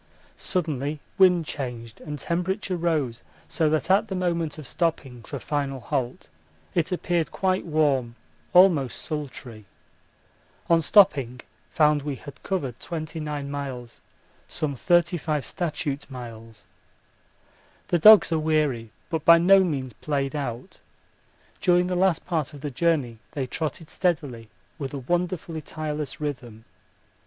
Suddenly 0.35 0.99
wind 1.19 1.45
changed 1.45 2.01
and 2.01 2.17
temperature 2.17 2.75
rose 2.75 3.21
so 3.47 3.69
that 3.69 3.91
at 3.91 4.07
the 4.07 4.15
moment 4.15 4.57
of 4.57 4.65
stopping 4.65 5.21
for 5.21 5.37
final 5.37 5.79
halt 5.79 6.27
it 6.73 6.91
appeared 6.91 7.31
quite 7.31 7.67
warm, 7.67 8.15
almost 8.51 8.99
sultry. 8.99 9.65
On 10.71 10.81
stopping 10.81 11.41
found 11.69 12.01
we 12.01 12.15
had 12.15 12.41
covered 12.41 12.79
29 12.79 13.51
miles, 13.51 14.01
some 14.47 14.75
35 14.75 15.45
statute 15.45 16.09
miles. 16.09 16.65
The 17.89 17.99
dogs 17.99 18.31
are 18.31 18.39
weary 18.39 18.89
but 19.11 19.23
by 19.23 19.37
no 19.37 19.63
means 19.63 19.93
played 19.93 20.35
out 20.35 20.79
during 21.61 21.85
the 21.85 21.95
last 21.95 22.25
part 22.25 22.55
of 22.55 22.61
the 22.61 22.71
journey 22.71 23.19
they 23.33 23.45
trotted 23.45 23.91
steadily 23.91 24.49
with 24.79 24.95
a 24.95 24.97
wonderfully 24.97 25.61
tireless 25.61 26.19
rhythm. 26.19 26.65